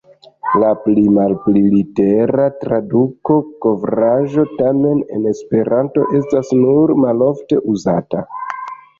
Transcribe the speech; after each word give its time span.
La 0.61 0.69
pli-malpli 0.83 1.59
litera 1.73 2.45
traduko 2.63 3.35
"kovraĵo" 3.65 4.45
tamen 4.61 5.03
en 5.17 5.27
Esperanto 5.33 6.07
estas 6.21 6.49
nur 6.63 6.95
malofte 7.03 7.61
uzata. 7.75 8.25